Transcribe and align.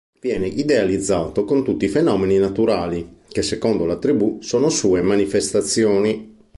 Viene 0.19 0.47
idealizzato 0.47 1.45
con 1.45 1.63
tutti 1.63 1.85
i 1.85 1.87
fenomeni 1.87 2.39
naturali, 2.39 3.17
che 3.27 3.43
secondo 3.43 3.85
la 3.85 3.97
tribù 3.97 4.39
sono 4.41 4.69
sue 4.69 5.03
manifestazioni. 5.03 6.37